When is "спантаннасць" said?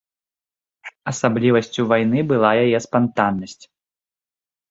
2.87-3.61